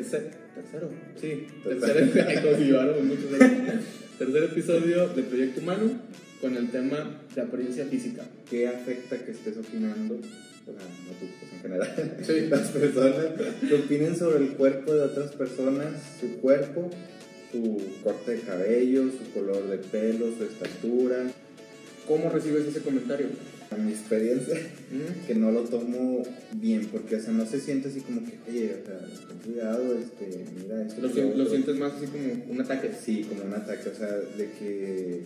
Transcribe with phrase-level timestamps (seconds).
[0.00, 0.88] tercer, tercero,
[1.20, 2.10] sí, tercer,
[4.18, 5.90] tercer episodio de Proyecto Humano
[6.40, 8.24] con el tema de apariencia física.
[8.48, 10.14] ¿Qué afecta que estés opinando?
[10.14, 12.40] O sea, no tú, pues en general, sí.
[12.50, 13.26] las personas
[13.68, 16.88] que opinen sobre el cuerpo de otras personas, su cuerpo,
[17.52, 21.30] su corte de cabello, su color de pelo, su estatura.
[22.08, 23.26] ¿Cómo recibes ese comentario?
[23.70, 24.58] A mi experiencia,
[25.26, 26.24] que no lo tomo
[26.54, 28.98] bien, porque o sea, no se siente así como que, oye, o sea,
[29.44, 31.00] cuidado, este, mira esto.
[31.02, 32.90] Lo, lo sientes más así como un ataque.
[33.00, 35.22] Sí, como un ataque, o sea, de que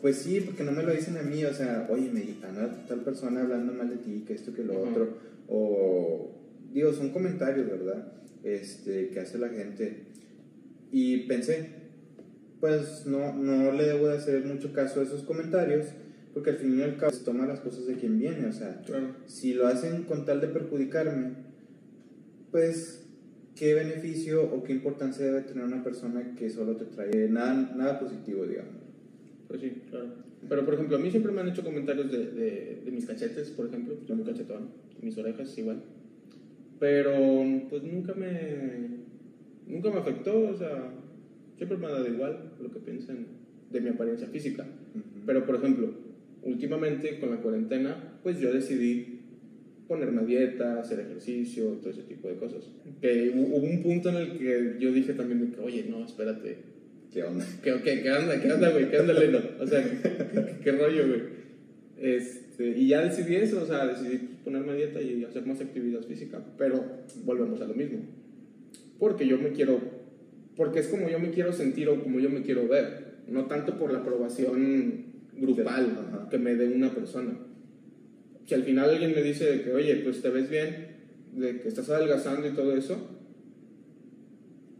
[0.00, 3.00] pues sí, porque no me lo dicen a mí, o sea, oye, me a tal
[3.00, 6.30] persona hablando mal de ti, que esto, que lo otro, o
[6.72, 8.12] digo, son comentarios, ¿verdad?
[8.44, 10.04] Este, que hace la gente.
[10.92, 11.70] Y pensé,
[12.60, 15.86] pues no, no le debo de hacer mucho caso a esos comentarios,
[16.38, 18.80] porque al fin y al cabo se toma las cosas de quien viene, o sea,
[19.26, 21.32] si lo hacen con tal de perjudicarme,
[22.52, 23.08] pues
[23.56, 27.98] qué beneficio o qué importancia debe tener una persona que solo te trae nada, nada
[27.98, 28.72] positivo, digamos.
[29.48, 30.10] Pues sí, claro.
[30.48, 33.50] Pero por ejemplo, a mí siempre me han hecho comentarios de, de, de mis cachetes,
[33.50, 34.68] por ejemplo, yo muy cachetón,
[35.02, 35.82] mis orejas igual.
[36.78, 37.16] Pero
[37.68, 38.90] pues nunca me,
[39.66, 40.92] nunca me afectó, o sea,
[41.56, 43.26] siempre me ha dado igual lo que piensen
[43.72, 44.64] de mi apariencia física.
[45.26, 46.06] Pero por ejemplo,
[46.42, 49.20] últimamente con la cuarentena, pues yo decidí
[49.86, 52.62] ponerme a dieta, hacer ejercicio, todo ese tipo de cosas.
[53.00, 56.58] Que hubo un punto en el que yo dije también, que, oye, no, espérate,
[57.12, 57.44] ¿Qué onda?
[57.62, 58.40] ¿Qué, qué, qué onda?
[58.40, 58.90] ¿Qué onda, güey?
[58.90, 59.38] ¿Qué onda, Leno?
[59.60, 59.82] O sea,
[60.62, 61.22] ¿qué, rollo, güey?
[62.00, 66.02] Este, y ya decidí eso, o sea, decidí ponerme a dieta y hacer más actividad
[66.02, 66.40] física.
[66.56, 66.84] Pero
[67.24, 68.00] volvemos a lo mismo.
[68.98, 69.80] Porque yo me quiero,
[70.56, 73.08] porque es como yo me quiero sentir o como yo me quiero ver.
[73.28, 75.07] No tanto por la aprobación
[75.40, 77.38] grupal que me dé una persona.
[78.46, 80.88] Si al final alguien me dice que, oye, pues te ves bien,
[81.34, 82.96] de que estás adelgazando y todo eso,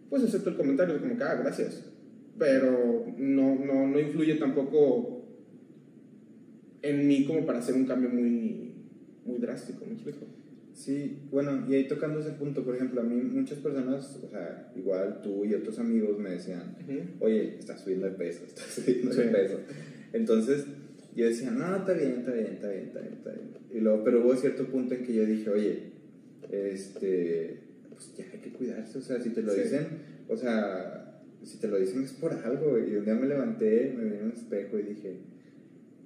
[0.09, 1.85] pues acepto el comentario como que, ah, gracias
[2.39, 5.27] pero no, no, no influye tampoco
[6.81, 8.73] en mí como para hacer un cambio muy,
[9.25, 10.27] muy drástico, ¿me explico?
[10.73, 14.73] Sí, bueno, y ahí tocando ese punto, por ejemplo, a mí muchas personas, o sea,
[14.77, 16.77] igual tú y otros amigos me decían,
[17.19, 19.59] oye, estás subiendo de peso, estás subiendo de peso.
[20.13, 20.65] Entonces,
[21.15, 23.49] yo decía, no, está bien, está bien, está bien, está bien, está bien.
[23.73, 25.83] Y luego, pero hubo cierto punto en que yo dije, oye,
[26.51, 27.61] este,
[27.91, 29.87] pues ya hay que cuidarse, o sea, si te lo dicen,
[30.29, 31.09] o sea,
[31.45, 32.79] si te lo dicen es por algo.
[32.79, 35.17] Y un día me levanté, me vi en un espejo y dije...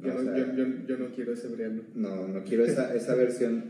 [0.02, 1.82] yo, no, yo, yo, yo, no quiero ese Briano.
[1.94, 3.64] No, no quiero esa, esa versión.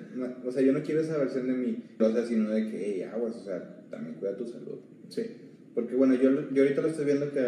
[0.45, 1.85] o sea, yo no quiero esa versión de mí.
[1.99, 4.79] O sea, sino de que, hey, aguas, o sea, también cuida tu salud.
[5.09, 5.23] Sí.
[5.75, 7.41] Porque bueno, yo, yo ahorita lo estoy viendo que,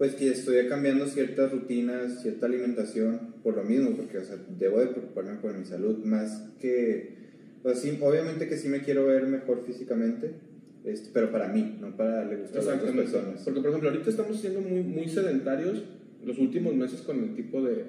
[0.00, 4.80] pues que estoy cambiando ciertas rutinas, cierta alimentación, por lo mismo, porque, o sea, debo
[4.80, 7.18] de preocuparme por mi salud, más que,
[7.62, 10.36] pues sí, obviamente que sí me quiero ver mejor físicamente,
[10.84, 13.42] este, pero para mí, no para darle gusto a otras personas.
[13.44, 15.82] Porque, por ejemplo, ahorita estamos siendo muy, muy sedentarios
[16.24, 17.84] los últimos meses con el tipo de,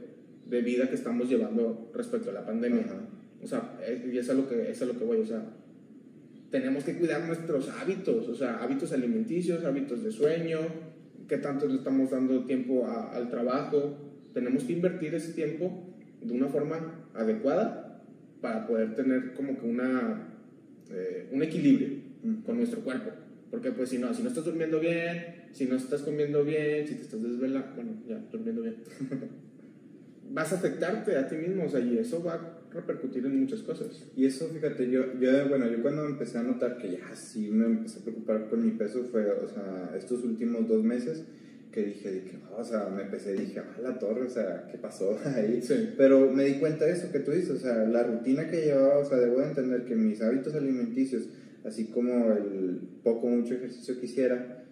[0.50, 2.88] de vida que estamos llevando respecto a la pandemia.
[3.42, 5.46] O sea, y es a, lo que, es a lo que voy, o sea,
[6.50, 10.91] tenemos que cuidar nuestros hábitos, o sea, hábitos alimenticios, hábitos de sueño,
[11.32, 13.96] qué tanto le estamos dando tiempo al trabajo.
[14.34, 18.04] Tenemos que invertir ese tiempo de una forma adecuada
[18.42, 20.28] para poder tener como que una,
[20.92, 21.88] eh, un equilibrio
[22.46, 23.12] con nuestro cuerpo.
[23.50, 26.96] Porque pues si no, si no estás durmiendo bien, si no estás comiendo bien, si
[26.96, 28.76] te estás desvelando, bueno, ya, durmiendo bien,
[30.32, 33.62] vas a afectarte a ti mismo, o sea, y eso va a repercutir en muchas
[33.62, 34.08] cosas.
[34.16, 37.66] Y eso, fíjate, yo, yo, bueno, yo cuando empecé a notar que ya sí me
[37.66, 41.24] empecé a preocupar por mi peso fue, o sea, estos últimos dos meses
[41.72, 45.18] que dije, dije o sea, me empecé, dije, ah, la torre, o sea, ¿qué pasó
[45.26, 45.62] ahí?
[45.98, 48.98] Pero me di cuenta de eso que tú dices, o sea, la rutina que llevaba,
[48.98, 51.30] o sea, debo de entender que mis hábitos alimenticios
[51.64, 54.64] así como el poco mucho ejercicio que hiciera,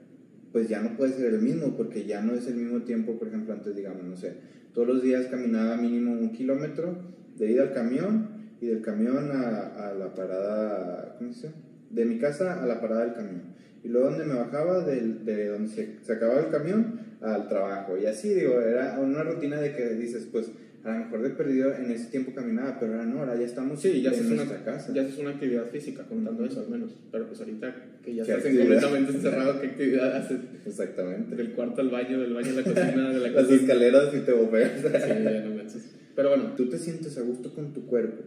[0.51, 3.27] pues ya no puede ser el mismo, porque ya no es el mismo tiempo, por
[3.27, 4.33] ejemplo, antes, digamos, no sé,
[4.73, 6.97] todos los días caminaba mínimo un kilómetro
[7.39, 8.27] de ida al camión
[8.61, 11.57] y del camión a, a la parada, ¿cómo se dice?
[11.89, 13.41] De mi casa a la parada del camión.
[13.83, 17.97] Y luego donde me bajaba, de, de donde se, se acababa el camión al trabajo.
[17.97, 20.51] Y así, digo, era una rutina de que dices, pues,
[20.83, 23.81] a lo mejor de perdido en ese tiempo caminaba, pero ahora no, ahora ya estamos
[23.81, 24.93] sí, ya en nuestra casa.
[24.93, 26.95] Ya haces una actividad física, contando eso al menos.
[27.11, 30.39] Pero pues ahorita que ya estás completamente encerrado, ¿qué actividad haces?
[30.65, 31.35] Exactamente.
[31.35, 34.31] Del cuarto al baño, del baño a la cocina, de la Las escaleras y te
[34.31, 34.71] bombeas.
[34.81, 36.53] sí, ya no Pero bueno.
[36.57, 38.23] Tú te sientes a gusto con tu cuerpo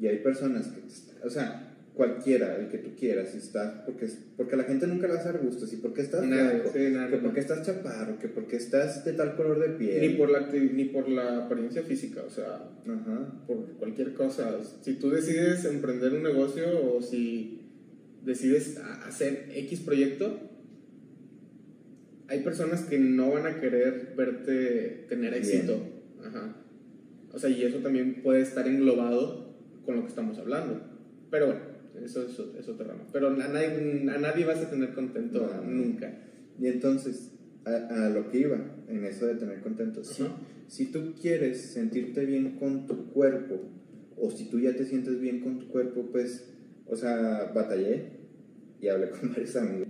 [0.00, 4.08] y hay personas que, te, o sea, cualquiera, el que tú quieras, si estás, porque,
[4.36, 7.66] porque la gente nunca le vas a dar gusto, si porque estás que porque estás
[7.66, 10.00] chaparro, que porque estás de tal color de piel.
[10.00, 12.62] Ni por la, ni por la apariencia física, o sea,
[13.48, 14.60] por cualquier cosa.
[14.82, 17.62] Si tú decides emprender un negocio o si
[18.24, 20.38] decides hacer X proyecto,
[22.28, 25.76] hay personas que no van a querer verte tener éxito.
[26.24, 26.61] Ajá.
[27.32, 30.80] O sea, y eso también puede estar englobado con lo que estamos hablando.
[31.30, 31.60] Pero bueno,
[32.04, 33.04] eso es, otro ramo.
[33.12, 36.12] Pero a nadie, a nadie vas a tener contento nunca.
[36.60, 37.32] Y entonces,
[37.64, 38.58] a, lo que iba,
[38.88, 40.24] en eso de tener contento, si,
[40.68, 43.60] si tú quieres sentirte bien con tu cuerpo,
[44.16, 46.48] o si tú ya te sientes bien con tu cuerpo, pues,
[46.86, 48.10] o sea, batallé
[48.80, 49.88] y hablé con varios amigos.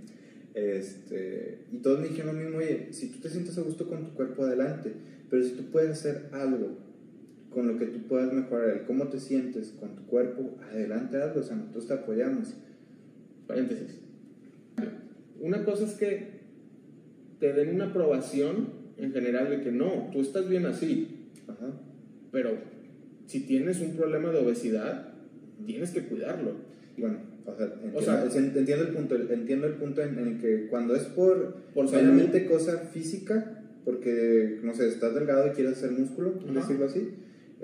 [0.53, 4.05] Este, y todos me dijeron lo mismo, oye, si tú te sientes a gusto con
[4.05, 4.93] tu cuerpo, adelante,
[5.29, 6.77] pero si tú puedes hacer algo
[7.53, 11.41] con lo que tú puedas mejorar el cómo te sientes con tu cuerpo, adelante hazlo,
[11.41, 12.55] o sea, nosotros te apoyamos.
[13.47, 13.99] Paréntesis.
[15.39, 16.41] Una cosa es que
[17.39, 21.29] te den una aprobación en general de que no, tú estás bien así.
[21.47, 21.71] Ajá.
[22.31, 22.57] Pero
[23.25, 25.13] si tienes un problema de obesidad,
[25.65, 26.51] tienes que cuidarlo.
[26.97, 27.17] Bueno,
[27.93, 31.87] o sea, entiendo, el punto, entiendo el punto en, el que cuando es por, por
[31.89, 37.09] solamente cosa física, porque, no sé, estás delgado y quieres hacer músculo, decirlo así,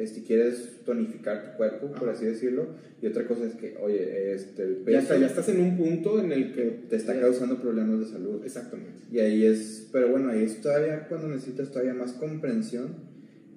[0.08, 2.68] si quieres tonificar tu cuerpo, por así decirlo,
[3.02, 6.32] y otra cosa es que, oye, este, el peso, ya, estás en un punto en
[6.32, 8.42] el que te está causando problemas de salud.
[8.44, 9.00] Exactamente.
[9.12, 12.96] Y ahí es, pero bueno, ahí es todavía cuando necesitas todavía más comprensión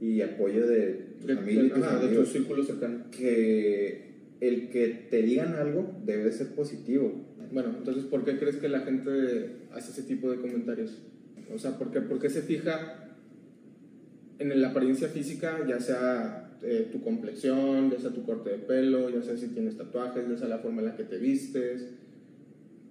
[0.00, 3.04] y apoyo de tu familia y tus amigos, de tu círculo cercano.
[3.10, 7.12] Que el que te digan algo debe ser positivo.
[7.52, 11.02] Bueno, entonces, ¿por qué crees que la gente hace ese tipo de comentarios?
[11.54, 13.01] O sea, ¿por qué, por qué se fija
[14.50, 19.10] en la apariencia física, ya sea eh, tu complexión, ya sea tu corte de pelo,
[19.10, 21.88] ya sea si tienes tatuajes, ya sea la forma en la que te vistes.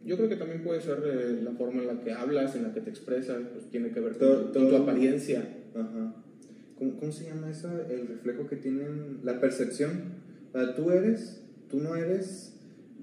[0.05, 2.73] Yo creo que también puede ser eh, la forma en la que hablas, en la
[2.73, 5.47] que te expresas, pues tiene que ver con, tu apariencia.
[5.75, 6.15] Ajá.
[6.77, 7.69] ¿Cómo, ¿Cómo, se llama eso?
[7.89, 10.21] El reflejo que tienen, la percepción.
[10.75, 12.51] Tú eres, tú no eres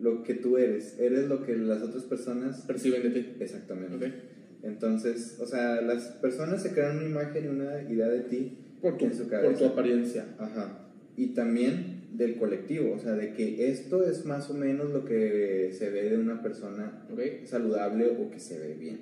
[0.00, 3.36] lo que tú eres, eres lo que las otras personas perciben de ti.
[3.40, 3.96] Exactamente.
[3.96, 4.27] Okay.
[4.62, 8.99] Entonces, o sea, las personas se crean una imagen y una idea de ti por
[8.99, 10.26] tu, por tu apariencia.
[10.38, 10.87] Ajá.
[11.16, 15.70] Y también del colectivo, o sea, de que esto es más o menos lo que
[15.72, 17.06] se ve de una persona
[17.44, 19.00] saludable o que se ve bien.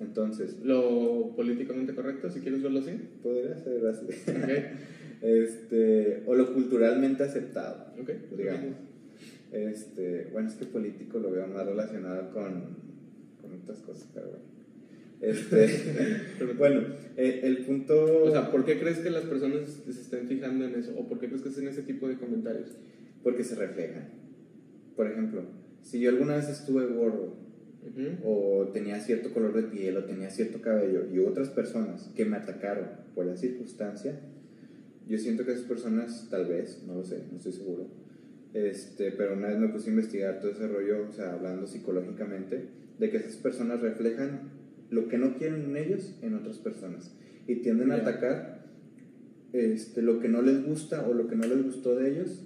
[0.00, 0.58] Entonces.
[0.64, 2.92] ¿Lo políticamente correcto, si quieres verlo así?
[3.22, 4.06] Podría ser así.
[5.22, 7.92] este, o lo culturalmente aceptado,
[8.36, 8.76] digamos.
[9.52, 12.76] Este, bueno, es que político lo veo más relacionado con,
[13.40, 14.51] con otras cosas, pero bueno.
[15.22, 16.82] Este, bueno,
[17.16, 18.24] eh, el punto...
[18.24, 20.92] O sea, ¿por qué crees que las personas se estén fijando en eso?
[20.98, 22.76] ¿O por qué crees que hacen ese tipo de comentarios?
[23.22, 24.08] Porque se reflejan.
[24.96, 25.44] Por ejemplo,
[25.80, 27.40] si yo alguna vez estuve gordo,
[28.24, 32.36] o tenía cierto color de piel, o tenía cierto cabello, y otras personas que me
[32.36, 34.20] atacaron por la circunstancia,
[35.08, 37.88] yo siento que esas personas, tal vez, no lo sé, no estoy seguro,
[38.54, 42.68] este, pero una vez me puse a investigar todo ese rollo, o sea, hablando psicológicamente,
[42.98, 44.51] de que esas personas reflejan
[44.92, 47.12] lo que no quieren en ellos en otras personas
[47.48, 48.66] y tienden a atacar
[49.52, 52.44] este, lo que no les gusta o lo que no les gustó de ellos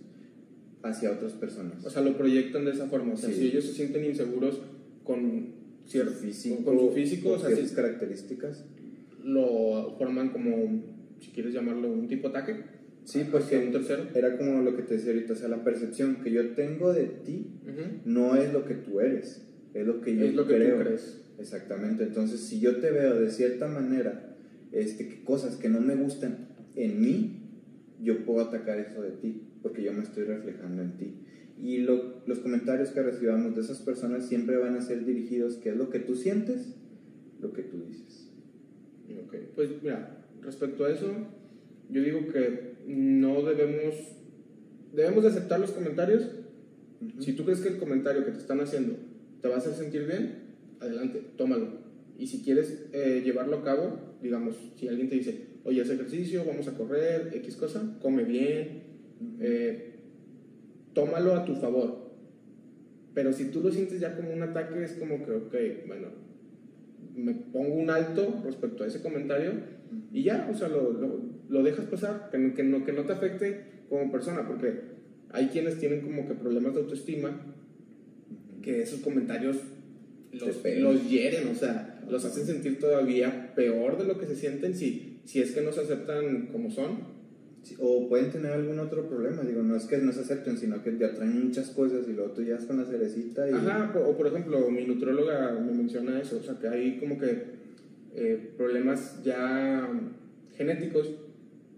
[0.82, 1.84] hacia otras personas.
[1.84, 3.14] O sea, lo proyectan de esa forma.
[3.14, 4.60] O sea, si ellos se sienten inseguros
[5.02, 5.54] con
[5.86, 8.64] cierto físico, con, su físico, o sea, ciertas características,
[9.24, 10.82] lo forman como,
[11.20, 12.76] si quieres llamarlo, un tipo ataque.
[13.04, 14.04] Sí, pues que un tercero.
[14.14, 17.06] Era como lo que te decía ahorita, o sea, la percepción que yo tengo de
[17.06, 17.46] ti
[18.04, 19.42] no es lo que tú eres,
[19.74, 20.78] es lo que yo es lo que creo.
[20.78, 21.25] Tú crees.
[21.38, 24.36] Exactamente, entonces si yo te veo de cierta manera,
[24.72, 27.42] este, cosas que no me gustan en mí,
[28.02, 31.14] yo puedo atacar eso de ti, porque yo me estoy reflejando en ti.
[31.58, 35.76] Y los comentarios que recibamos de esas personas siempre van a ser dirigidos, ¿qué es
[35.76, 36.74] lo que tú sientes?
[37.40, 38.30] Lo que tú dices.
[39.24, 41.10] Ok, pues mira, respecto a eso,
[41.88, 43.94] yo digo que no debemos,
[44.94, 46.28] debemos de aceptar los comentarios.
[47.20, 48.96] Si tú crees que el comentario que te están haciendo
[49.40, 50.45] te va a hacer sentir bien,
[50.80, 51.68] adelante, tómalo.
[52.18, 56.44] Y si quieres eh, llevarlo a cabo, digamos, si alguien te dice, oye, haz ejercicio,
[56.46, 58.82] vamos a correr, X cosa, come bien,
[59.40, 59.94] eh,
[60.94, 62.06] tómalo a tu favor.
[63.14, 65.54] Pero si tú lo sientes ya como un ataque, es como que, ok,
[65.86, 66.08] bueno,
[67.14, 69.52] me pongo un alto respecto a ese comentario
[70.12, 70.92] y ya, o sea, lo,
[71.48, 74.80] lo, dejas pasar, que, que, no, que no te afecte como persona, porque
[75.30, 77.40] hay quienes tienen como que problemas de autoestima,
[78.62, 79.58] que esos comentarios
[80.40, 84.74] los, los hieren, o sea, los hacen sentir todavía peor de lo que se sienten
[84.74, 87.16] si, si es que no se aceptan como son.
[87.80, 90.96] o pueden tener algún otro problema, digo, no es que no se acepten, sino que
[90.98, 93.52] ya traen muchas cosas y luego tú ya con la cerecita y...
[93.52, 97.56] Ajá, o por ejemplo, mi nutróloga me menciona eso, o sea, que hay como que
[98.14, 99.88] eh, problemas ya
[100.56, 101.10] genéticos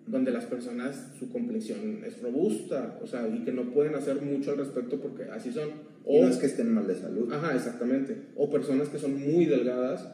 [0.06, 4.52] donde las personas, su complexión es robusta, o sea, y que no pueden hacer mucho
[4.52, 5.68] al respecto porque así son
[6.10, 7.30] O, no es que estén mal de salud.
[7.30, 8.16] Ajá, exactamente.
[8.34, 10.08] O personas que son muy delgadas,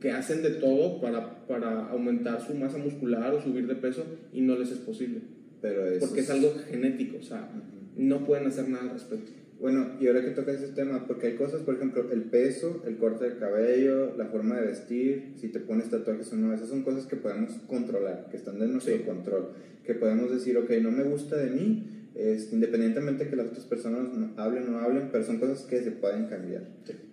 [0.00, 4.42] que hacen de todo para, para aumentar su masa muscular o subir de peso y
[4.42, 5.20] no les es posible.
[5.60, 6.30] Pero Porque es...
[6.30, 7.50] algo genético, o sea,
[7.96, 9.32] no pueden hacer nada al respecto.
[9.60, 12.96] Bueno, y ahora que toca ese tema, porque hay cosas, por ejemplo, el peso, el
[12.96, 16.84] corte de cabello, la forma de vestir, si te pones tatuajes o no, esas son
[16.84, 19.48] cosas que podemos controlar, que están de nuestro control,
[19.84, 23.64] que podemos decir, ok, no me gusta de mí, es, independientemente de que las otras
[23.64, 26.64] personas hablen o no hablen, pero son cosas que se pueden cambiar.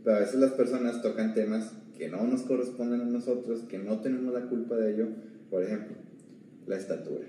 [0.03, 4.01] Pero a veces las personas tocan temas que no nos corresponden a nosotros, que no
[4.01, 5.07] tenemos la culpa de ello,
[5.51, 5.95] por ejemplo,
[6.65, 7.27] la estatura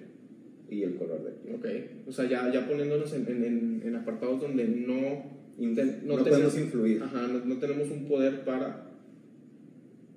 [0.70, 1.54] y el color de piel.
[1.56, 7.02] Ok, o sea, ya, ya poniéndonos en, en, en apartados donde no, no, podemos influir.
[7.02, 8.90] Ajá, no, tenemos un poder para,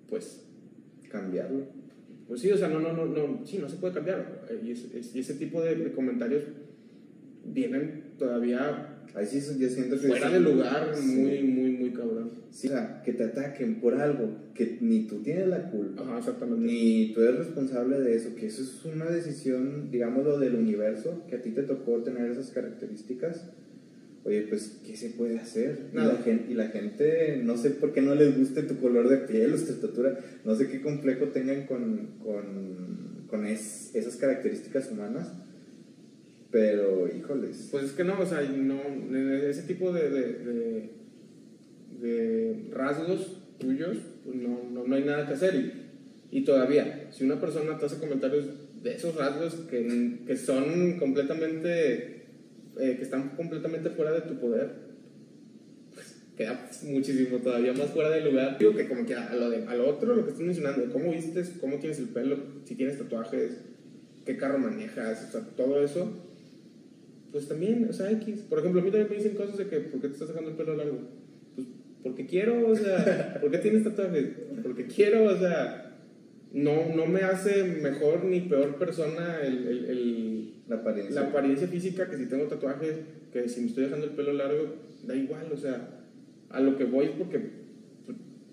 [0.07, 0.45] pues,
[1.09, 1.65] cambiarlo.
[2.25, 4.47] Pues sí, o sea, no, no, no, no, sí, no se puede cambiar.
[4.63, 6.43] Y, y ese tipo de, comentarios
[7.45, 12.31] vienen todavía Ahí sí yo siento que fuera de lugar, muy, muy, muy cabrón.
[12.51, 16.19] Sí, o sea, que te ataquen por algo que ni tú tienes la culpa, Ajá,
[16.19, 16.65] exactamente.
[16.65, 21.37] ni tú eres responsable de eso, que eso es una decisión, digámoslo, del universo, que
[21.37, 23.49] a ti te tocó tener esas características.
[24.25, 25.89] Oye, pues, ¿qué se puede hacer?
[25.91, 29.09] Y la, gente, y la, gente, no sé por qué no les guste tu color
[29.09, 34.91] de piel o tu estatura, no sé qué complejo tengan con, con, con esas características
[34.91, 35.31] humanas
[36.51, 37.69] pero, híjoles.
[37.71, 38.81] Pues es que no, o sea, no,
[39.47, 40.89] ese tipo de, de,
[42.01, 45.55] de, rasgos tuyos, pues no, no, no, hay nada que hacer.
[45.55, 48.45] Y, y, todavía, si una persona te hace comentarios
[48.81, 52.25] de esos rasgos que, que son completamente,
[52.79, 54.71] eh, que están completamente fuera de tu poder,
[55.93, 58.57] pues queda muchísimo todavía más fuera de lugar.
[58.57, 61.11] Digo que como que a lo, de, a lo otro, lo que estás mencionando, cómo
[61.11, 63.59] vistes, cómo tienes el pelo, si tienes tatuajes,
[64.25, 66.25] qué carro manejas, o sea, todo eso
[67.31, 68.45] pues también, o sea, X.
[68.49, 70.49] Por ejemplo, a mí también me dicen cosas de que, ¿por qué te estás dejando
[70.49, 70.99] el pelo largo?
[71.55, 71.67] Pues
[72.03, 74.27] porque quiero, o sea, ¿por qué tienes tatuajes?
[74.63, 75.97] Porque quiero, o sea,
[76.53, 81.21] no, no me hace mejor ni peor persona el, el, la, apariencia.
[81.21, 82.95] la apariencia física que si tengo tatuajes,
[83.31, 86.05] que si me estoy dejando el pelo largo, da igual, o sea,
[86.49, 87.39] a lo que voy porque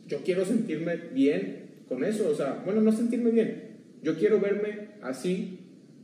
[0.07, 4.89] yo quiero sentirme bien con eso, o sea, bueno, no sentirme bien, yo quiero verme
[5.01, 5.61] así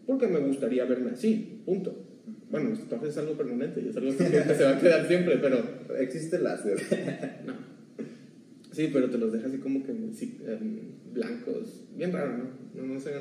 [0.06, 2.11] porque me gustaría verme así, punto.
[2.52, 5.38] Bueno, los tatuajes es algo permanente y es algo que se va a quedar siempre,
[5.38, 5.64] pero.
[5.98, 6.78] Existe láser.
[7.46, 7.54] no.
[8.70, 9.92] Sí, pero te los deja así como que
[11.12, 11.84] blancos.
[11.96, 12.44] Bien raro, ¿no?
[12.74, 13.12] No, no sé.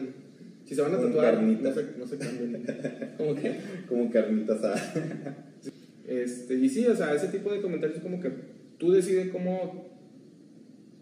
[0.66, 2.64] Si se van a tatuar, no se, no se cambien.
[3.42, 3.60] que.
[3.88, 4.62] Como carnitas
[6.06, 8.32] Este, y sí, o sea, ese tipo de comentarios es como que
[8.78, 9.98] tú decides cómo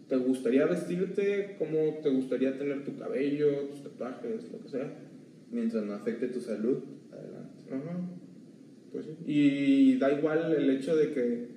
[0.08, 4.92] te gustaría vestirte, cómo te gustaría tener tu cabello, tus tatuajes, lo que sea.
[5.50, 6.78] Mientras no afecte tu salud.
[7.70, 8.00] Ajá.
[8.92, 11.48] Pues Y da igual el hecho de que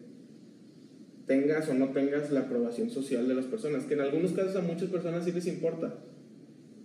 [1.26, 4.62] tengas o no tengas la aprobación social de las personas, que en algunos casos a
[4.62, 5.96] muchas personas sí les importa,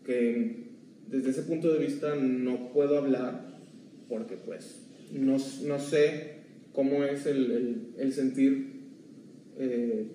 [0.05, 0.69] que
[1.11, 3.59] desde ese punto de vista no puedo hablar
[4.09, 6.39] porque pues no, no sé
[6.73, 8.85] cómo es el, el, sentir
[9.59, 10.07] eh,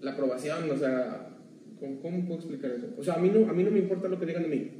[0.00, 1.36] la aprobación, o sea,
[1.80, 2.88] ¿cómo, ¿cómo, puedo explicar eso?
[2.98, 4.70] O sea, a mí no, a mí no me importa lo que digan de mí.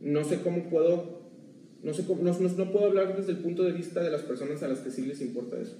[0.00, 1.19] No sé cómo puedo
[1.82, 4.68] no, sé no, no, puedo hablar desde el punto de vista de las personas a
[4.68, 5.76] las que sí les importa eso,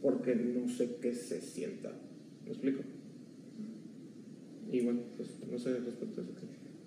[0.00, 1.92] porque no sé qué se sienta.
[2.44, 2.82] ¿Me explico?
[4.70, 6.32] Y bueno, pues no sé respecto a eso.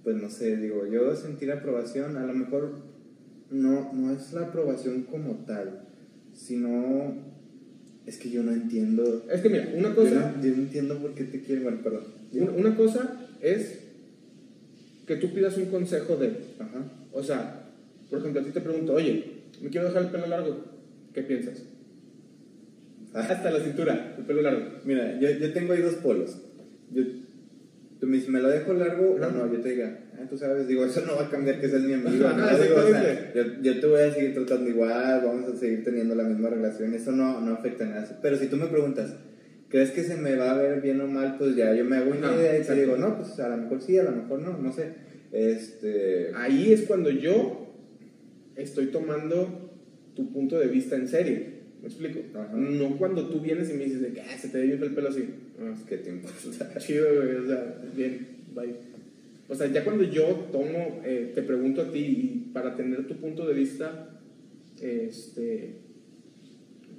[0.03, 2.79] Pues no sé, digo, yo sentir aprobación, a lo mejor
[3.51, 5.87] no, no es la aprobación como tal,
[6.33, 7.31] sino
[8.05, 9.25] es que yo no entiendo.
[9.31, 10.35] Es que mira, una cosa.
[10.41, 12.05] Yo no, entiendo por qué te quieren, bueno, perdón.
[12.33, 13.79] Una, una, cosa es
[15.05, 16.37] que tú pidas un consejo de.
[16.59, 16.91] Ajá.
[17.13, 17.60] O sea,
[18.11, 19.23] por ejemplo, a ti te pregunto, oye,
[19.61, 20.65] me quiero dejar el pelo largo.
[21.13, 21.63] ¿Qué piensas?
[23.13, 24.65] Hasta la cintura, el pelo largo.
[24.83, 26.37] Mira, yo, yo tengo ahí dos polos.
[26.91, 27.03] Yo,
[28.01, 29.53] tú me dices, ¿me lo dejo largo o no?
[29.53, 31.93] Yo te diga, ah, tú sabes, digo, eso no va a cambiar que seas mi
[31.93, 32.27] amigo.
[33.33, 36.93] yo, yo, te voy a seguir tratando igual, vamos a seguir teniendo la misma relación,
[36.93, 38.19] eso no, no afecta nada.
[38.21, 39.15] Pero si tú me preguntas,
[39.69, 41.37] ¿crees que se me va a ver bien o mal?
[41.37, 43.81] Pues ya yo me hago una idea y te digo, no, pues a lo mejor
[43.81, 45.11] sí, a lo mejor no, no sé.
[45.31, 46.31] Este...
[46.35, 47.70] Ahí es cuando yo
[48.61, 49.71] estoy tomando
[50.15, 51.39] tu punto de vista en serio.
[51.81, 52.19] ¿Me explico?
[52.53, 55.09] No cuando tú vienes y me dices de que ah, se te ve el pelo
[55.09, 55.29] así.
[55.59, 56.29] Ah, qué tiempo.
[56.77, 57.07] Chido,
[57.43, 58.75] O sea, bien, bye.
[59.47, 63.15] O sea, ya cuando yo tomo, eh, te pregunto a ti y para tener tu
[63.17, 64.21] punto de vista,
[64.81, 65.75] este,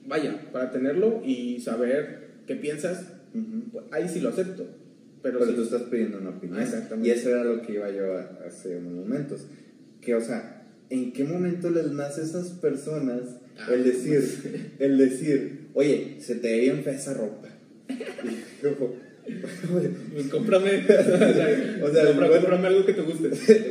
[0.07, 3.07] vaya, para tenerlo y saber qué piensas,
[3.73, 4.67] pues, ahí sí lo acepto.
[5.23, 6.61] Pero, pero tú estás pidiendo una opinión.
[6.61, 7.09] exactamente.
[7.09, 9.47] Y eso era lo que iba yo hace unos momentos.
[10.01, 10.52] Que, o sea,
[10.95, 13.23] ¿en qué momento les nace a esas personas
[13.59, 17.49] Ah, el decir, el decir, oye, se te ve bien fea esa ropa.
[17.89, 18.77] Y yo,
[20.13, 20.71] Pues cómprame.
[20.81, 22.33] o sea, compra- bueno.
[22.33, 23.29] cómprame algo que te guste.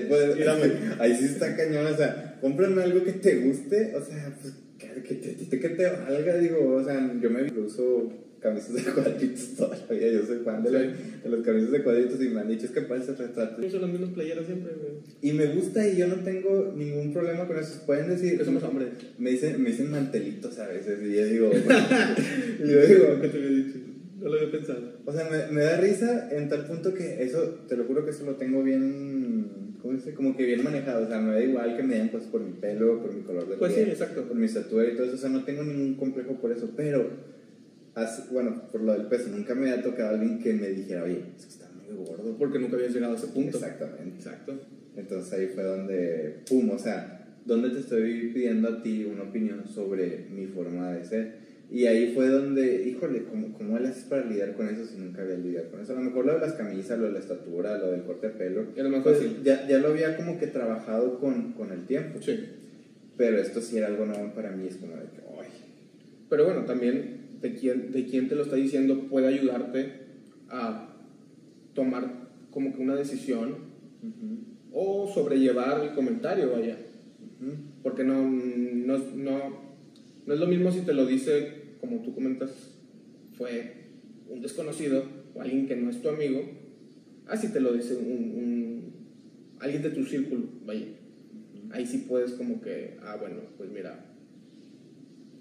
[0.08, 0.72] Pues, dame.
[1.00, 5.02] ahí sí está cañón, o sea, cómprame algo que te guste, o sea, pues que,
[5.04, 9.56] que te, que, que te valga, digo, o sea, yo me uso camisas de cuadritos
[9.56, 12.42] toda la vida, yo soy fan de, la- de los camisas de cuadritos y me
[12.42, 13.66] han dicho es que parece retrato.
[13.66, 14.94] Uso las mismas playeras siempre, güey.
[15.22, 18.64] Y me gusta y yo no tengo ningún problema con eso, pueden decir, Que somos
[18.64, 18.90] hombres.
[19.20, 23.38] me dicen, me dicen mantelitos a veces y yo digo, y yo digo, ¿Qué te
[23.38, 23.78] había dicho?
[24.20, 24.80] No lo había pensado.
[25.06, 28.12] O sea, me, me da risa en tal punto que eso, te lo juro que
[28.12, 29.48] eso lo tengo bien,
[29.82, 30.14] ¿cómo dice?
[30.14, 31.06] Como que bien manejado.
[31.06, 33.50] O sea, me da igual que me den cosas por mi pelo, por mi color
[33.50, 34.24] de Pues sí, piel, exacto.
[34.28, 35.16] por mi estatura y todo eso.
[35.16, 36.70] O sea, no tengo ningún complejo por eso.
[36.78, 37.10] Pero,
[37.96, 41.24] así- bueno, por lo del peso, nunca me había tocado alguien que me dijera, oye,
[41.38, 42.36] es que está muy gordo.
[42.38, 43.58] Porque nunca habías llegado a ese punto.
[43.58, 44.16] Exactamente.
[44.18, 44.60] Exacto.
[44.96, 49.68] Entonces ahí fue donde, pum, o sea, donde te estoy pidiendo a ti una opinión
[49.68, 51.42] sobre mi forma de ser.
[51.72, 55.22] Y ahí fue donde, híjole, ¿cómo, cómo le haces para lidiar con eso si nunca
[55.22, 55.94] había lidiado con eso?
[55.94, 58.34] A lo mejor lo de las camisas, lo de la estatura, lo del corte de
[58.34, 58.66] pelo.
[58.76, 59.38] Era más pues, fácil.
[59.42, 62.20] ya, ya lo había como que trabajado con, con el tiempo.
[62.22, 62.46] Sí.
[63.16, 65.48] Pero esto sí era algo nuevo para mí, es como de que, ay,
[66.30, 69.94] Pero bueno, también de quién, de quién te lo está diciendo puede ayudarte
[70.50, 70.96] a
[71.74, 73.50] tomar como que una decisión
[74.02, 74.38] ujú,
[74.74, 76.78] o sobrellevar el comentario, vaya.
[77.40, 79.40] ujú, Porque no, no, no,
[80.26, 82.52] no es lo mismo si te lo dice, como tú comentas,
[83.38, 83.76] fue
[84.30, 86.42] un desconocido o alguien que no es tu amigo,
[87.28, 88.94] a si te lo dice un, un-
[89.60, 90.88] alguien de tu círculo, vaya.
[91.72, 94.11] Ahí sí puedes como que, ah, bueno, pues mira,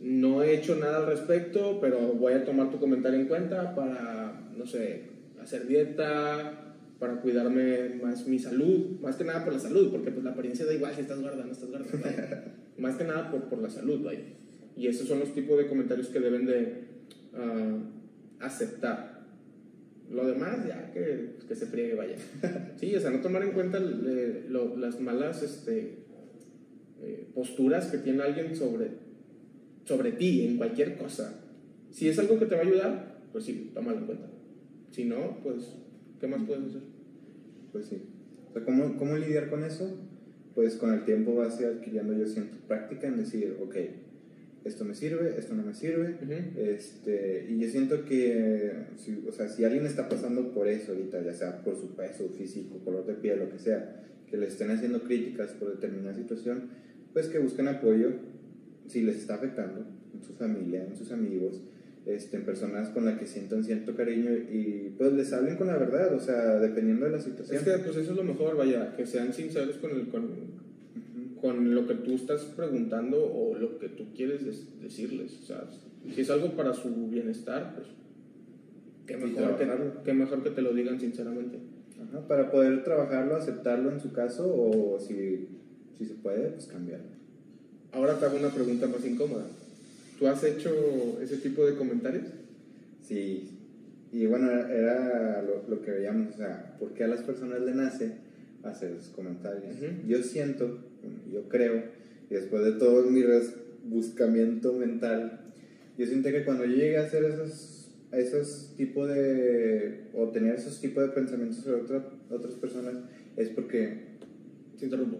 [0.01, 4.51] no he hecho nada al respecto, pero voy a tomar tu comentario en cuenta para,
[4.57, 5.03] no sé,
[5.41, 10.25] hacer dieta, para cuidarme más mi salud, más que nada por la salud, porque pues
[10.25, 11.87] la apariencia da igual si estás gorda o no estás gorda,
[12.79, 14.21] más que nada por, por la salud, vaya.
[14.77, 16.85] Y esos son los tipos de comentarios que deben de
[17.35, 17.79] ah,
[18.41, 19.21] aceptar.
[20.11, 22.17] Lo demás ya que, que se friegue, vaya.
[22.79, 25.99] Sí, o sea, no tomar en cuenta eh, lo- las malas este,
[27.03, 28.89] eh, posturas que tiene alguien sobre,
[29.85, 31.41] sobre ti en cualquier cosa.
[31.91, 34.27] Si es algo que te va a ayudar, pues sí, tómalo en cuenta.
[34.91, 35.75] Si no, pues,
[36.21, 36.83] ¿qué más puedes hacer?
[37.73, 38.03] Pues sí.
[38.49, 39.97] O sea, ¿cómo, ¿cómo lidiar con eso?
[40.55, 43.77] Pues con el tiempo vas a ir adquiriendo, yo siento, práctica en decir, ok,
[44.65, 46.17] esto me sirve, esto no me sirve.
[46.57, 51.23] Este, y yo siento que, si, o sea, si alguien está pasando por eso ahorita,
[51.23, 54.71] ya sea por su peso físico, color de piel, lo que sea, que le estén
[54.71, 56.71] haciendo críticas por determinada situación,
[57.13, 58.13] pues que busquen apoyo
[58.91, 61.61] si les está afectando en su familia, en sus amigos,
[62.07, 65.77] este, en personas con las que sientan cierto cariño y pues les hablen con la
[65.77, 67.59] verdad, o sea, dependiendo de la situación.
[67.59, 71.41] Es que pues eso es lo mejor, vaya, que sean sinceros con, el, con, Ujú.
[71.41, 74.45] con lo que tú estás preguntando o lo que tú quieres
[74.83, 75.39] decirles.
[75.43, 75.65] O sea,
[76.13, 77.87] si es algo para su bienestar, pues
[79.07, 79.69] qué mejor, que,
[80.05, 81.59] qué mejor que te lo digan sinceramente.
[82.03, 85.49] Ajá, para poder trabajarlo, aceptarlo en su caso o si,
[85.99, 87.20] si se puede, pues cambiarlo.
[87.93, 89.45] Ahora te hago una pregunta más incómoda.
[90.19, 92.25] ¿Tú has hecho ese tipo de comentarios?
[93.07, 93.49] Sí,
[94.13, 97.75] y bueno, era lo, lo que veíamos, o sea, ¿por qué a las personas le
[97.75, 98.13] nace
[98.63, 99.77] hacer esos comentarios?
[100.07, 100.79] Yo siento,
[101.33, 101.83] yo creo,
[102.31, 103.23] y después de todo mi
[103.85, 105.41] buscamiento mental,
[105.99, 110.81] yo siento que cuando yo llegué a hacer esos, esos tipos de, o tener esos
[110.81, 112.95] tipos de pensamientos sobre otra- otras personas,
[113.37, 114.11] es porque,
[114.79, 115.19] Te interrumpo.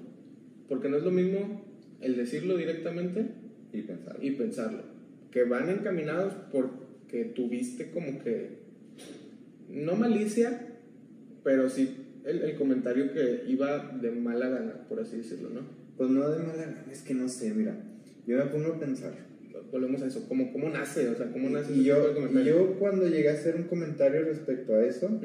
[0.69, 1.63] Porque no es lo mismo
[2.01, 3.27] el decirlo directamente
[3.73, 4.83] y pensar, y pensarlo.
[5.31, 8.61] Que van encaminados porque tuviste como que,
[9.69, 10.67] no malicia,
[11.45, 15.61] pero sí el, el comentario que iba de mala gana, por así decirlo, ¿no?
[15.97, 17.77] pues no de mala gana, es que no sé, mira,
[18.27, 19.13] yo me pongo a pensar,
[19.71, 21.09] Volvemos a eso, ¿cómo, cómo nace?
[21.09, 23.55] O sea, ¿cómo nace y ese tipo de yo, y yo cuando llegué a hacer
[23.55, 25.21] un comentario respecto a eso.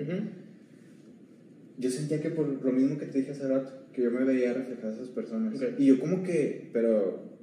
[1.77, 4.53] Yo sentía que por lo mismo que te dije hace rato, que yo me veía
[4.53, 5.55] reflejado a esas personas.
[5.55, 5.79] Ok.
[5.79, 7.35] Y yo como que, pero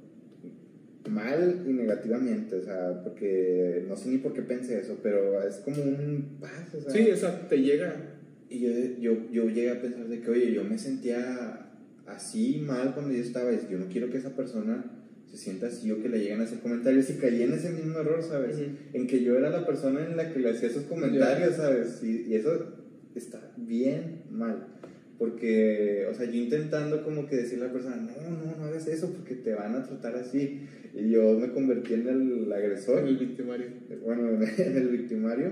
[1.09, 5.57] mal y negativamente, o sea, porque no sé ni por qué pensé eso, pero es
[5.57, 6.91] como un paz, o sea.
[6.91, 8.19] Sí, o sea, te llega.
[8.49, 8.69] Y yo,
[8.99, 11.71] yo, yo llegué a pensar de que, oye, yo me sentía
[12.05, 14.85] así mal cuando yo estaba, y yo no quiero que esa persona
[15.25, 17.99] se sienta así o que le lleguen a hacer comentarios y caí en ese mismo
[17.99, 18.57] error, ¿sabes?
[18.57, 18.65] Ujú.
[18.93, 22.03] En que yo era la persona en la que le hacía esos comentarios, ¿sabes?
[22.03, 22.83] Y, y eso
[23.15, 24.67] está bien mal.
[25.17, 28.87] Porque, o sea, yo intentando como que decirle a la persona, no, no, no hagas
[28.87, 30.67] eso porque te van a tratar así.
[30.93, 33.67] Y yo me convertí en el agresor El victimario.
[34.03, 35.51] bueno, en el victimario.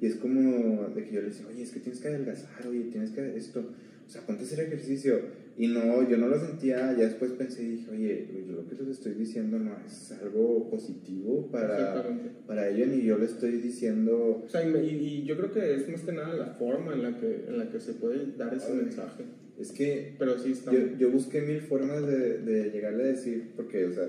[0.00, 2.84] Y es como de que yo le decía, oye, es que tienes que adelgazar, oye,
[2.90, 3.64] tienes que esto,
[4.06, 5.44] o sea, ponte a hacer ejercicio.
[5.56, 8.74] Y no, yo no lo sentía, ya después pensé y dije, oye, yo lo que
[8.74, 12.04] les estoy diciendo no es algo positivo para,
[12.46, 14.42] para ellos, ni yo le estoy diciendo...
[14.44, 17.20] O sea, y, y, yo creo que es más que nada la forma en la
[17.20, 19.24] que, en la que se puede dar ese mensaje.
[19.56, 23.84] Es que Pero sí yo, yo, busqué mil formas de, de, llegarle a decir, porque,
[23.84, 24.08] o sea,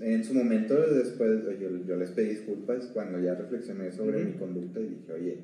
[0.00, 4.78] en su momento después yo, yo les pedí disculpas cuando ya reflexioné sobre mi conducta
[4.78, 5.38] y dije, oye,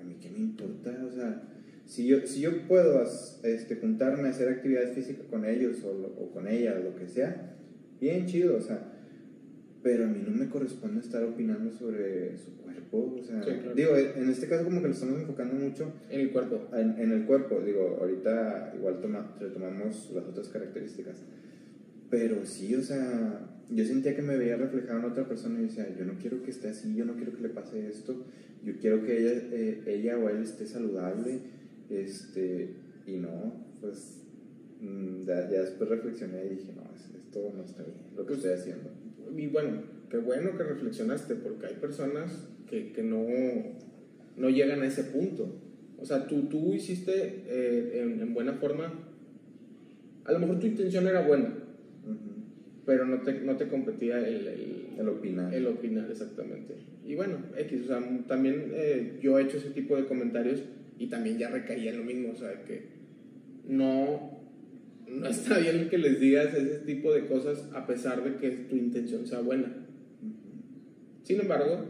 [0.00, 1.42] a mí qué me importa, o sea
[1.86, 3.02] si yo, si yo puedo
[3.42, 7.08] este, juntarme a hacer actividad física con ellos o, o con ella o lo que
[7.08, 7.54] sea,
[8.00, 8.92] bien chido, o sea,
[9.82, 13.40] pero a mí no me corresponde estar opinando sobre su cuerpo, o sea,
[13.72, 16.68] digo, en este caso como que lo estamos enfocando mucho en el cuerpo.
[16.74, 21.22] En, en el cuerpo, digo, ahorita igual toma, retomamos las otras características,
[22.10, 25.86] pero sí, o sea, yo sentía que me veía reflejado en otra persona y decía,
[25.96, 28.24] yo no quiero que esté así, yo no quiero que le pase esto,
[28.64, 31.38] yo quiero que ella, eh, ella o él esté saludable,
[31.90, 32.74] este,
[33.06, 34.22] y no, pues
[34.80, 38.52] mm, ya, después reflexioné y dije, no, esto no está bien, lo que pues, estoy
[38.52, 38.90] haciendo.
[39.36, 43.26] Y bueno, qué bueno que reflexionaste, porque hay personas que, que no,
[44.36, 45.62] no llegan a ese punto.
[45.98, 48.92] O sea, tú, tú hiciste eh, en, buena forma,
[50.24, 51.54] a lo mejor tu intención era buena,
[52.84, 55.52] pero no te, no te competía el, el, el, opinar.
[55.52, 56.74] El opinar, exactamente.
[57.04, 60.62] Y bueno, X, o sea, también eh, yo he hecho ese tipo de comentarios
[60.98, 62.86] y también ya recaía en lo mismo, o sea, que
[63.66, 64.40] no,
[65.08, 68.76] no está bien que les digas ese tipo de cosas a pesar de que tu
[68.76, 69.72] intención sea buena.
[71.22, 71.84] Sin embargo,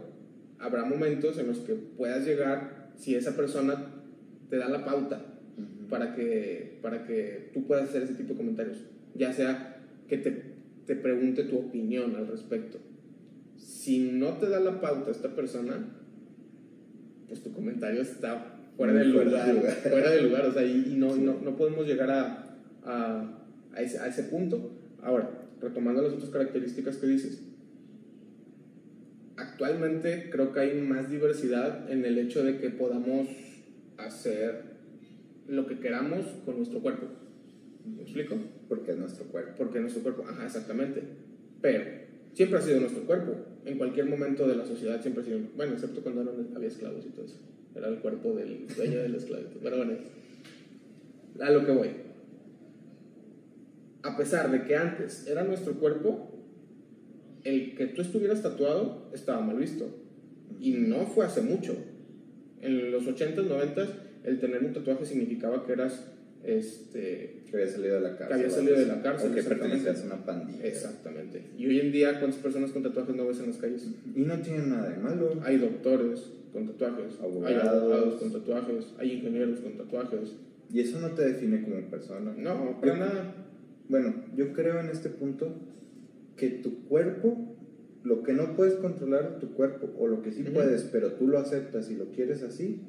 [0.58, 3.92] habrá momentos en los que puedas llegar, si esa persona
[4.48, 5.24] te da la pauta
[5.90, 8.78] para, que, para que tú puedas hacer ese tipo de comentarios,
[9.14, 10.42] ya sea que te,
[10.86, 12.78] te pregunte tu opinión al respecto.
[13.56, 15.86] Si no te da la pauta esta persona,
[17.28, 21.40] pues tu comentario está fuera del lugar, fuera del lugar, o sea, y, no, no,
[21.42, 23.42] no, podemos llegar a, a,
[23.74, 24.70] a, ese, a, ese, punto.
[25.02, 27.42] Ahora, retomando las otras características que dices,
[29.36, 33.28] actualmente creo que hay más diversidad en el hecho de que podamos
[33.96, 34.76] hacer
[35.48, 37.06] lo que queramos con nuestro cuerpo.
[37.86, 38.36] ¿Me explico?
[38.68, 39.52] Porque es nuestro cuerpo.
[39.56, 41.02] Porque es nuestro cuerpo, ajá, exactamente.
[41.62, 41.84] Pero
[42.34, 43.32] siempre ha sido nuestro cuerpo.
[43.64, 47.10] En cualquier momento de la sociedad siempre ha sido, bueno, excepto cuando había esclavos y
[47.10, 49.60] todo eso era el cuerpo del dueño de la esclavitud.
[49.62, 49.92] Pero bueno,
[51.40, 51.90] a lo que voy.
[54.02, 56.30] A pesar de que antes era nuestro cuerpo,
[57.44, 59.88] el que tú estuvieras tatuado estaba mal visto.
[60.60, 61.76] Y no fue hace mucho.
[62.60, 63.88] En los 80s, 90s,
[64.24, 66.06] el tener un tatuaje significaba que eras
[66.44, 68.28] este, que había salido de la cárcel.
[68.28, 69.32] Que había salido de la cárcel.
[69.32, 70.64] O que pertenecías a una pandilla.
[70.64, 71.42] Exactamente.
[71.58, 73.88] Y hoy en día, ¿cuántas personas con tatuajes no ves en las calles?
[74.14, 75.40] Y no tienen nada de malo.
[75.44, 77.62] Hay doctores, con tatuajes, abogados.
[77.62, 80.36] hay abogados con tatuajes, hay ingenieros con tatuajes.
[80.72, 82.34] Y eso no te define como persona.
[82.36, 83.34] No, para nada.
[83.88, 85.54] Bueno, yo creo en este punto
[86.36, 87.56] que tu cuerpo,
[88.02, 91.38] lo que no puedes controlar tu cuerpo, o lo que sí puedes, pero tú lo
[91.38, 92.80] aceptas y lo quieres así,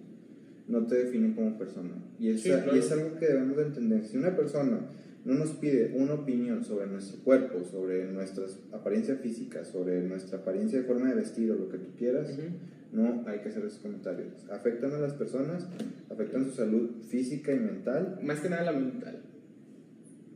[0.68, 1.94] no te define como persona.
[2.20, 4.06] Y es, y es algo que debemos de entender.
[4.06, 4.82] Si una persona
[5.28, 10.80] no nos pide una opinión sobre nuestro cuerpo, sobre nuestra apariencia física, sobre nuestra apariencia
[10.80, 12.38] de forma de vestir o lo que tú quieras,
[12.92, 14.46] no hay que hacer esos comentarios.
[14.50, 15.68] Afectan a las personas,
[16.10, 18.20] afectan su salud física y mental.
[18.24, 19.22] Más que nada la mental.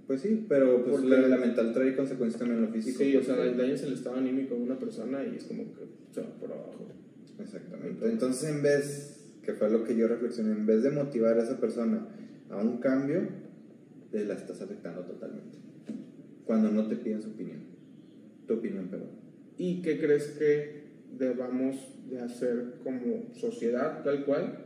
[0.07, 2.99] Pues sí, pero pues la, mental trae consecuencias también en lo físico.
[2.99, 6.21] Sí, o sea, dañas el estado anímico de una persona y es como que se
[6.21, 6.87] va por abajo.
[7.39, 8.09] Exactamente.
[8.09, 11.59] Entonces, en vez, que fue lo que yo reflexioné, en vez de motivar a esa
[11.59, 12.07] persona
[12.49, 13.21] a un cambio,
[14.11, 15.57] la estás afectando totalmente.
[16.45, 17.59] Cuando no te piden su opinión.
[18.47, 19.11] Tu opinión, perdón.
[19.57, 20.80] ¿Y qué crees que
[21.17, 21.75] debamos
[22.09, 24.65] de hacer como sociedad tal cual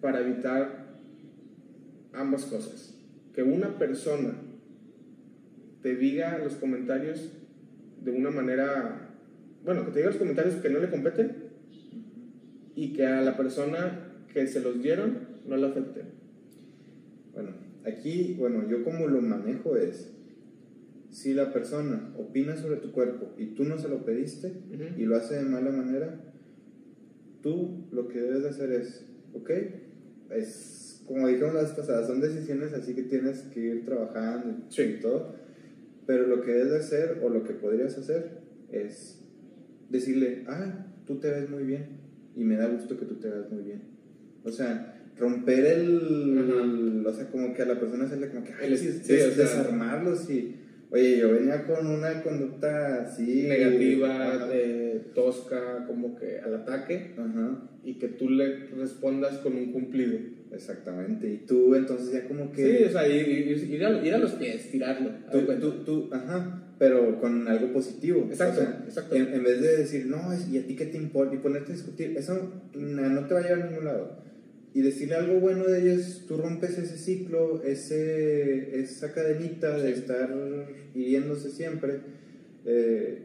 [0.00, 0.98] para evitar
[2.12, 2.94] ambas cosas.
[3.34, 4.34] Que una persona
[5.82, 7.32] te diga los comentarios
[8.02, 9.10] de una manera,
[9.64, 11.50] bueno, que te diga los comentarios que no le competen
[12.74, 16.06] y que a la persona que se los dieron no le afecten.
[17.34, 17.50] Bueno,
[17.84, 20.12] aquí, bueno, yo como lo manejo es,
[21.10, 24.52] si la persona opina sobre tu cuerpo y tú no se lo pediste
[24.96, 26.20] y lo hace de mala manera,
[27.42, 29.50] tú lo que debes de hacer es, ok,
[30.30, 35.34] es como dijimos las pasadas, son decisiones así que tienes que ir trabajando y todo,
[36.06, 38.38] pero lo que debes de hacer o lo que podrías hacer
[38.70, 39.20] es
[39.88, 41.98] decirle, ah, tú te ves muy bien
[42.36, 43.82] y me da gusto que tú te veas muy bien.
[44.44, 48.76] O sea, romper el, o sea, como que a la persona hacerle como que, ay,
[48.76, 50.59] sí, desarmarlos y
[50.92, 53.46] Oye, yo venía con una conducta así.
[53.48, 57.14] Negativa, de tosca, como que al ataque.
[57.16, 57.62] Ajá.
[57.84, 60.18] Y que tú le respondas con un cumplido.
[60.52, 61.30] Exactamente.
[61.30, 62.78] Y tú, entonces, ya como que.
[62.78, 65.10] Sí, o sea, ir, ir, ir, a, ir a, los pies, tirarlo.
[65.30, 66.66] Tú, tú, tú, ajá.
[66.78, 68.26] Pero con algo positivo.
[68.30, 69.14] Exacto, o sea, exacto.
[69.14, 70.18] En, en, vez de decir, no,
[70.50, 71.34] ¿y a ti qué te importa?
[71.34, 74.29] Y ponerte a discutir, eso no te va a llevar a ningún lado
[74.72, 80.32] y decirle algo bueno de ellos, tú rompes ese ciclo, ese, esa cadenita de estar
[80.94, 82.00] hiriéndose siempre,
[82.64, 83.22] eh,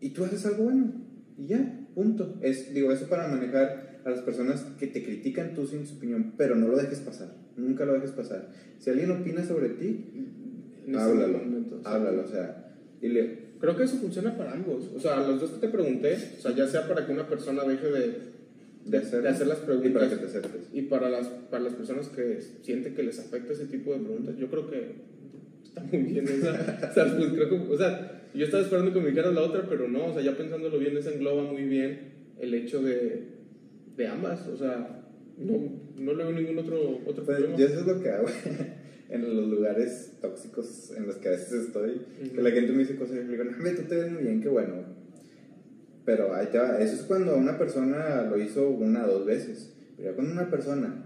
[0.00, 0.92] y tú haces algo bueno,
[1.36, 2.38] y ya, punto.
[2.40, 6.32] Es, digo, eso para manejar a las personas que te critican tú sin su opinión,
[6.38, 8.48] pero no lo dejes pasar, nunca lo dejes pasar.
[8.78, 10.06] Si alguien opina sobre ti,
[10.94, 13.50] háblalo, momento, háblalo, o sea, dile...
[13.60, 16.56] Creo que eso funciona para ambos, o sea, los dos que te pregunté, o sea,
[16.56, 18.39] ya sea para que una persona deje de
[18.90, 19.90] de, hacer, de hacer, las preguntas.
[19.90, 20.68] Y para que te acerques.
[20.72, 24.36] Y para las, para las personas que sienten que les afecta ese tipo de preguntas,
[24.36, 24.94] yo creo que
[25.64, 26.50] está muy bien esa.
[26.90, 29.66] o, sea, pues creo que, o sea, yo estaba esperando que me dijeras la otra,
[29.68, 33.26] pero no, o sea, ya pensándolo bien, esa engloba muy bien el hecho de,
[33.96, 35.04] de ambas, o sea,
[35.38, 37.56] no, no le veo ningún otro, otro pues, problema.
[37.56, 38.28] Yo eso es lo que hago
[39.08, 42.32] en los lugares tóxicos en los que a veces estoy, uh -huh.
[42.32, 44.40] que la gente me dice cosas y yo digo, no, tú te ves muy bien,
[44.40, 44.89] qué bueno
[46.10, 46.80] pero ahí te va.
[46.80, 49.72] Eso es cuando una persona lo hizo una o dos veces.
[49.96, 51.04] Pero ya cuando una persona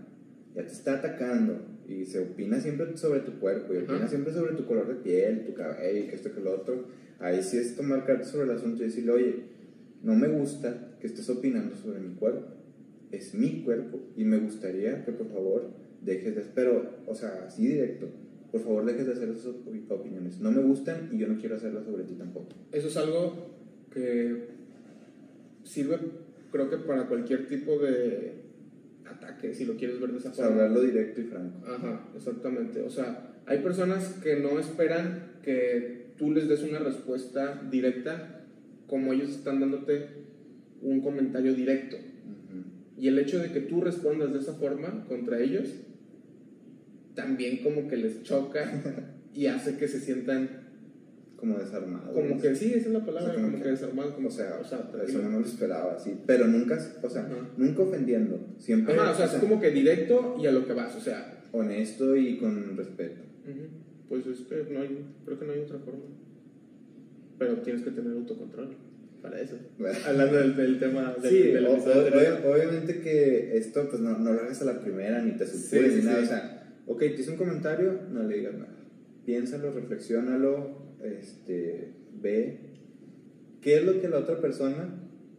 [0.55, 4.09] ya te está atacando y se opina siempre sobre tu cuerpo y opina Ajá.
[4.09, 6.87] siempre sobre tu color de piel, tu cabello, que esto, que lo otro,
[7.19, 9.35] ahí sí es tomar cartas sobre el asunto y decirle, oye,
[10.03, 12.47] no me gusta que estés opinando sobre mi cuerpo.
[13.13, 15.69] Es mi cuerpo y me gustaría que por favor
[16.01, 16.45] dejes de...
[16.55, 18.09] Pero, o sea, así directo.
[18.51, 19.53] Por favor, dejes de hacer esas
[19.91, 20.41] opiniones.
[20.41, 22.49] No me gustan y yo no quiero hacerlas sobre ti tampoco.
[22.73, 23.53] Eso es algo
[23.93, 24.54] que
[25.65, 25.99] sirve
[26.55, 28.45] creo que para cualquier tipo de
[29.05, 30.53] ataque, si lo quieres ver de esa forma.
[30.53, 31.67] Hablarlo directo y franco.
[31.67, 32.81] Ajá, exactamente.
[32.83, 38.45] O sea, hay personas que no esperan que tú les des una respuesta directa
[38.87, 40.11] como ellos están dándote
[40.81, 41.97] un comentario directo.
[41.97, 43.03] Uh -huh.
[43.03, 45.69] Y el hecho de que tú respondas de esa forma contra ellos,
[47.17, 48.81] también como que les choca
[49.35, 50.64] y hace que se sientan
[51.45, 52.13] como desarmado.
[52.13, 54.31] Como que sí, esa es la palabra, o sea, como, como, que, desarmado, como o
[54.31, 57.49] sea, o sea eso no me lo esperaba, sí, pero nunca, o sea, Ajá.
[57.57, 58.95] nunca ofendiendo, siempre.
[58.95, 61.31] Ajá, o sea, es como que directo y a lo que vas, o sea.
[61.53, 63.21] Honesto y con respeto.
[63.47, 63.69] Uh -huh.
[64.09, 66.03] Pues es que no hay, creo que no hay otra forma.
[67.39, 68.77] Pero tienes que tener autocontrol
[69.23, 69.57] para eso.
[69.79, 69.97] Bueno.
[70.05, 74.33] Hablando del, del, tema del, sí, del o, o, obviamente que esto, pues no, no
[74.33, 76.99] lo hagas a la primera ni te supures sí, ni sí, nada, o sea, ok,
[76.99, 78.75] te hice un comentario, no le digas nada.
[79.25, 81.89] Piénsalo, reflexiónalo, este,
[82.21, 82.59] ve
[83.61, 84.95] qué es lo que la otra persona,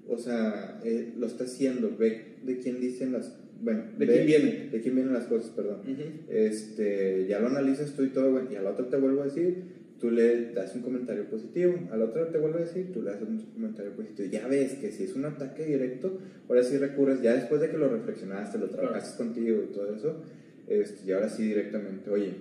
[0.08, 4.70] o sea, eh, lo está haciendo, ve de quién dicen las, bueno, de quién viene,
[4.72, 5.82] de quién vienen las cosas, perdón.
[5.86, 6.30] Uh -huh.
[6.30, 9.64] Este, ya lo analizas tú y todo, bueno, y al otro te vuelvo a decir,
[10.00, 13.22] tú le das un comentario positivo, al otro te vuelvo a decir, tú le das
[13.22, 14.28] un comentario positivo.
[14.30, 17.78] Ya ves que si es un ataque directo, ahora sí recurres, ya después de que
[17.78, 19.34] lo reflexionaste, lo trabajaste claro.
[19.34, 20.22] contigo y todo eso,
[20.68, 22.34] este, y ahora sí directamente, oye,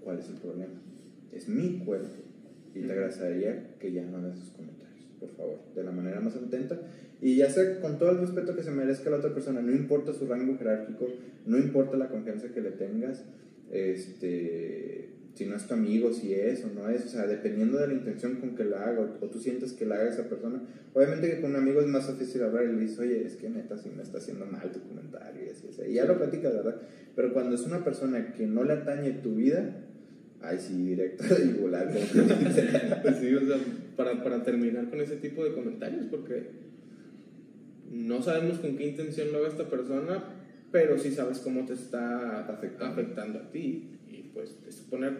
[0.00, 0.80] ¿cuál es el problema?
[1.32, 2.29] Es mi cuerpo
[2.74, 6.36] y te agradecería que ya no hagas esos comentarios, por favor, de la manera más
[6.36, 6.80] atenta
[7.20, 10.12] y ya sea con todo el respeto que se merezca la otra persona, no importa
[10.12, 11.06] su rango jerárquico,
[11.46, 13.24] no importa la confianza que le tengas,
[13.70, 17.88] este, si no es tu amigo, si es o no es, o sea, dependiendo de
[17.88, 20.62] la intención con que la haga o, o tú sientes que la haga esa persona,
[20.94, 23.50] obviamente que con un amigo es más difícil hablar y le dices, oye, es que
[23.50, 25.90] neta, si me está haciendo mal tu comentario y así, así.
[25.90, 26.80] y ya lo platicas, ¿verdad?
[27.14, 29.76] Pero cuando es una persona que no le atañe tu vida,
[30.42, 31.90] Ay, sí, directo y volar.
[33.02, 33.58] pues sí, o sea,
[33.96, 36.48] para, para terminar con ese tipo de comentarios, porque
[37.90, 40.24] no sabemos con qué intención lo haga esta persona,
[40.72, 43.98] pero sí sabes cómo te está afectando, afectando a ti.
[44.08, 45.12] Y pues es poner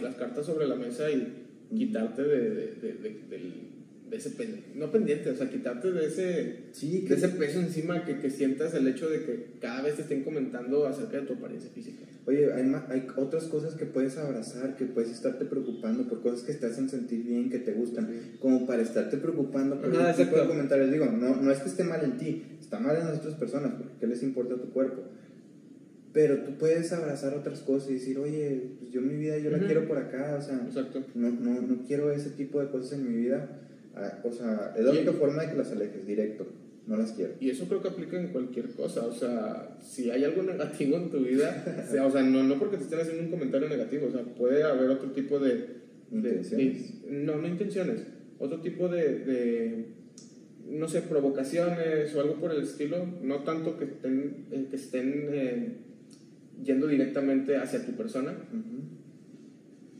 [0.00, 1.44] las cartas sobre la mesa y
[1.76, 3.73] quitarte de, de, de, del
[4.14, 4.30] de ese
[4.76, 8.72] no pendiente, o sea, quitarte de ese, sí, de ese peso encima que, que, sientas
[8.74, 12.04] el hecho de que cada vez te estén comentando acerca de tu apariencia física.
[12.26, 16.54] Oye, hay, hay otras cosas que puedes abrazar, que puedes estarte preocupando por cosas que
[16.54, 18.36] te hacen sentir bien, que te gustan, sí.
[18.38, 20.92] como para estarte preocupando por Ajá, tipo de comentarios.
[20.92, 23.72] Digo, no, no es que esté mal en ti, está mal en las otras personas,
[23.74, 25.02] porque ¿qué les importa tu cuerpo?
[26.14, 29.58] pero tú puedes abrazar otras cosas y decir, oye, pues yo mi vida yo la
[29.58, 29.66] uh -huh.
[29.66, 31.04] quiero por acá, o sea, Exacto.
[31.16, 33.64] No, no, no quiero ese tipo de cosas en mi vida,
[33.96, 36.46] Ah, o sea, es la única forma de que las alejes, directo.
[36.86, 37.34] No las quiero.
[37.40, 39.06] Y eso creo que aplica en cualquier cosa.
[39.06, 42.76] O sea, si hay algo negativo en tu vida, sea, o sea, no, no porque
[42.76, 45.82] te estén haciendo un comentario negativo, o sea, puede haber otro tipo de.
[46.12, 47.02] ¿Intenciones?
[47.02, 48.06] De, no, no intenciones.
[48.38, 49.86] Otro tipo de, de,
[50.68, 53.06] no sé, provocaciones o algo por el estilo.
[53.22, 55.72] No tanto que estén, eh, que estén eh,
[56.62, 58.32] yendo directamente hacia tu persona.
[58.32, 58.94] Uh -huh.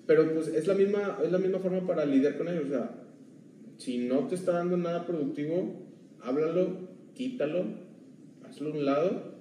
[0.07, 2.67] Pero pues es la misma, es la misma forma para lidiar con ellos.
[2.67, 3.04] O sea,
[3.79, 5.83] si no te está dando nada productivo,
[6.23, 7.65] háblalo, quítalo,
[8.45, 9.35] hazlo a un lado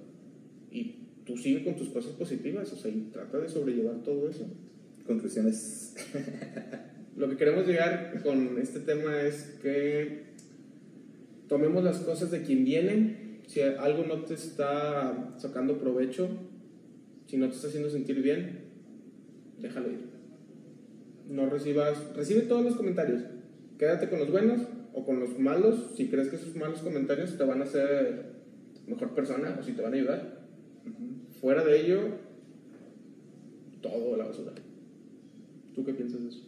[0.71, 2.71] y tú sigue con tus cosas positivas.
[2.73, 4.45] O sea, y trata de sobrellevar todo eso.
[5.05, 5.95] Conclusiones.
[7.17, 10.33] Lo que queremos llegar con este tema es que
[11.47, 13.41] tomemos las cosas de quien viene.
[13.47, 16.29] Si algo no te está sacando provecho,
[17.27, 18.61] si no te está haciendo sentir bien,
[19.59, 19.99] déjalo ir.
[21.29, 23.21] No recibas, recibe todos los comentarios.
[23.77, 24.61] Quédate con los buenos
[24.93, 28.33] o con los malos, si crees que esos malos comentarios te van a hacer
[28.87, 30.43] mejor persona o si te van a ayudar.
[31.41, 31.99] Fuera de ello,
[33.81, 34.53] todo a la basura.
[35.73, 36.47] ¿Tú qué piensas de eso?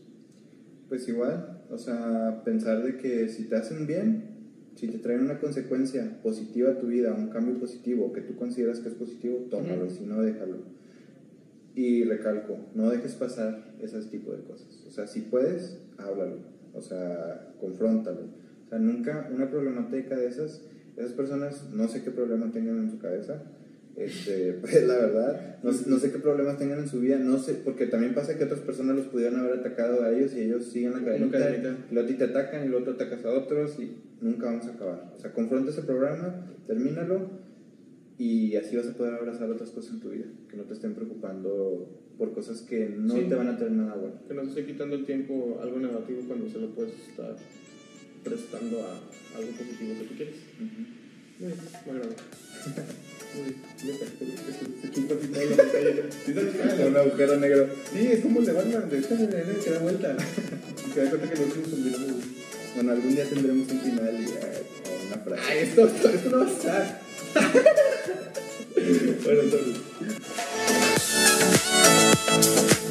[0.87, 4.35] Pues igual, o sea, pensar de que si te hacen bien,
[4.75, 8.79] si te traen una consecuencia positiva a tu vida, un cambio positivo que tú consideras
[8.79, 10.57] que es positivo, tómalo, si no, déjalo.
[11.73, 14.83] Y recalco, no dejes pasar ese tipo de cosas.
[14.87, 16.54] O sea, si puedes, háblalo.
[16.75, 18.21] O sea, confróntalo.
[18.65, 20.61] O sea, nunca una problemática de esas,
[20.97, 23.43] esas personas, no sé qué problema tengan en su cabeza,
[23.95, 27.53] este, pues la verdad, no, no, sé qué problemas tengan en su vida, no sé,
[27.53, 30.93] porque también pasa que otras personas los pudieran haber atacado a ellos y ellos siguen
[30.93, 31.51] la cadenita,
[31.89, 34.65] y luego a ti te atacan y luego tú atacas a otros y nunca vamos
[34.67, 35.13] a acabar.
[35.15, 37.29] O sea, confronta ese programa, termínalo
[38.17, 40.93] y así vas a poder abrazar otras cosas en tu vida, que no te estén
[40.93, 44.15] preocupando por cosas que no te van a tener nada bueno.
[44.27, 47.35] Que no esté quitando el tiempo algo negativo cuando se lo puedes estar
[48.23, 50.35] prestando a algo positivo que tú quieres.
[50.59, 50.69] Muy
[51.49, 51.53] bien,
[51.85, 52.15] me agrada.
[53.85, 56.87] La pantalla.
[56.87, 57.69] Un agujero negro.
[57.91, 60.17] Sí, es como el de Batman, de esta manera que da vuelta.
[60.87, 62.21] Y se da cuenta que no un
[62.75, 64.63] Bueno, algún día tendremos un final y eh,
[65.07, 65.41] una frase.
[65.49, 67.01] Ay, esto, esto, esto no va a estar.
[69.25, 69.77] bueno, entonces.
[72.35, 72.84] Bye.